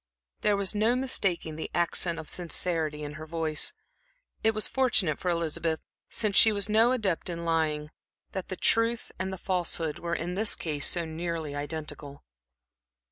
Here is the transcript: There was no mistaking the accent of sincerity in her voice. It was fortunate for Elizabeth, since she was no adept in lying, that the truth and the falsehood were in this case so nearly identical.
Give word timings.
There 0.41 0.57
was 0.57 0.73
no 0.73 0.95
mistaking 0.95 1.57
the 1.57 1.69
accent 1.75 2.17
of 2.17 2.27
sincerity 2.27 3.03
in 3.03 3.13
her 3.21 3.27
voice. 3.27 3.71
It 4.43 4.55
was 4.55 4.67
fortunate 4.67 5.19
for 5.19 5.29
Elizabeth, 5.29 5.79
since 6.09 6.35
she 6.35 6.51
was 6.51 6.67
no 6.67 6.91
adept 6.91 7.29
in 7.29 7.45
lying, 7.45 7.91
that 8.31 8.47
the 8.47 8.55
truth 8.57 9.11
and 9.19 9.31
the 9.31 9.37
falsehood 9.37 9.99
were 9.99 10.15
in 10.15 10.33
this 10.33 10.55
case 10.55 10.87
so 10.87 11.05
nearly 11.05 11.53
identical. 11.55 12.23